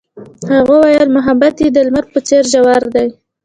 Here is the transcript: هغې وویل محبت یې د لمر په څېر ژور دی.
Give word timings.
هغې 0.53 0.59
وویل 0.77 1.09
محبت 1.17 1.55
یې 1.63 1.69
د 1.73 1.77
لمر 1.87 2.05
په 2.13 2.19
څېر 2.27 2.43
ژور 2.51 2.83
دی. 2.95 3.07